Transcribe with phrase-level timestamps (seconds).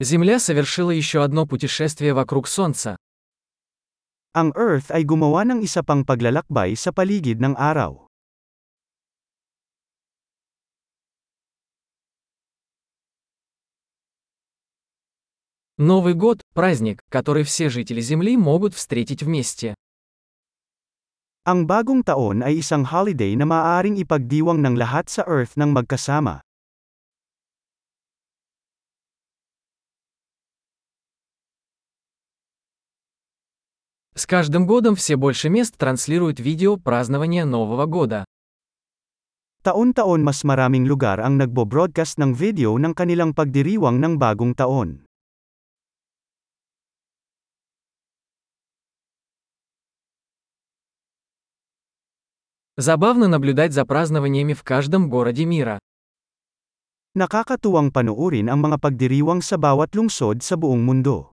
[0.00, 2.96] Земля совершила еще одно путешествие вокруг Солнца.
[4.32, 8.08] Ang Earth ay gumawa ng isa pang paglalakbay sa paligid ng araw.
[15.76, 19.76] Новый год – праздник, который все жители Земли могут встретить вместе.
[21.44, 26.40] Ang bagong taon ay isang holiday na maaaring ipagdiwang ng lahat sa Earth ng magkasama.
[34.17, 38.23] С каждым годом все больше мест транслируют видео празднования Нового года.
[39.59, 45.03] Taon-taon mas maraming lugar ang nagbo-broadcast ng video ng kanilang pagdiriwang ng bagong taon.
[52.79, 55.75] Забавно наблюдать за празднованиями в каждом городе мира.
[57.19, 61.35] Nakakatuwang panuorin ang mga pagdiriwang sa bawat lungsod sa buong mundo.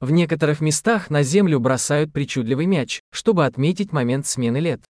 [0.00, 4.80] В некоторых местах на землю бросают причудливый мяч, чтобы отметить момент смены лет.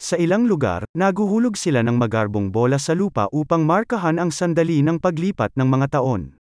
[0.00, 4.96] Sa ilang lugar, naguhulog sila ng magarbong bola sa lupa upang markahan ang sandali ng
[4.96, 6.40] paglipat ng mga taon.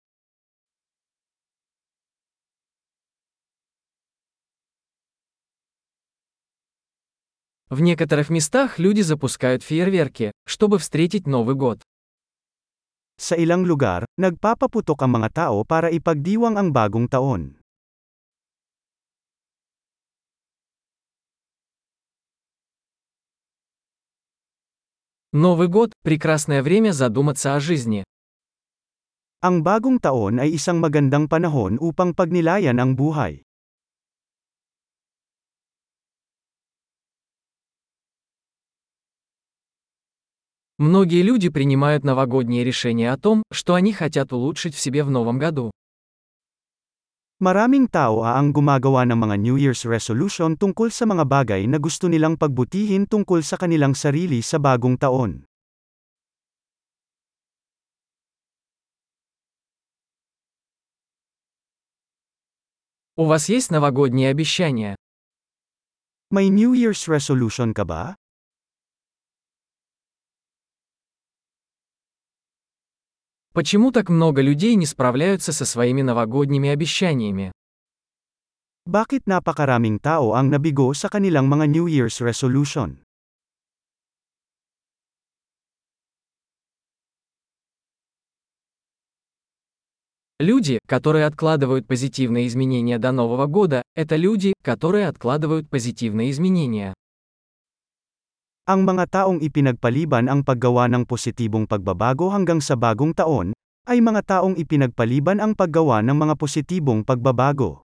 [7.66, 11.82] В некоторых местах люди запускают фейерверки, чтобы встретить Новый год.
[13.17, 17.57] Sa ilang lugar, nagpapaputok ang mga tao para ipagdiwang ang bagong taon.
[25.33, 28.05] Новый год – прекрасное время задуматься о жизни.
[29.43, 33.45] Ang bagong taon ay isang magandang panahon upang pagnilayan ang buhay.
[40.81, 45.39] Многие люди принимают новогодние решения о том, что они хотят улучшить в себе в новом
[45.39, 45.71] году.
[47.37, 52.09] Maraming tao ang gumagawa ng mga New Year's resolution tungkol sa mga bagay na gusto
[52.09, 55.45] nilang pagbutihin tungkol sa kanilang sarili sa bagong taon.
[63.17, 64.95] У вас есть новогодние обещания?
[66.29, 68.13] May New Year's resolution ka ba?
[73.54, 77.52] Почему так много людей не справляются со своими новогодними обещаниями?
[78.88, 83.04] Bakit napakaraming tao ang nabigo sa kanilang mga New Year's resolution?
[90.40, 96.94] Люди, которые откладывают позитивные изменения до Нового года, это люди, которые откладывают позитивные изменения.
[98.71, 103.55] Ang mga taong ipinagpaliban ang paggawa ng positibong pagbabago hanggang sa bagong taon,
[103.87, 107.87] ay mga taong ipinagpaliban ang paggawa ng mga positibong pagbabago.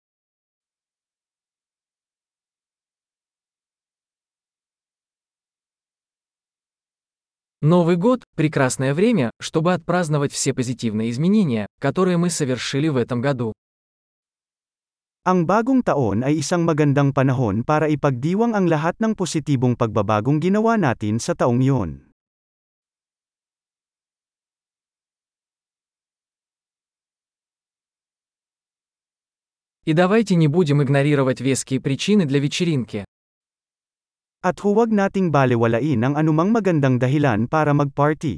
[7.63, 13.55] Новый год – прекрасное время, чтобы отпраздновать все позитивные изменения, которые мы совершили в этом году.
[15.25, 20.77] Ang bagong taon ay isang magandang panahon para ipagdiwang ang lahat ng positibong pagbabagong ginawa
[20.77, 22.13] natin sa taong iyon.
[29.81, 33.01] И давайте не будем игнорировать веские причины для вечеринки.
[34.45, 38.37] At huwag nating balewalain ang anumang magandang dahilan para mag-party.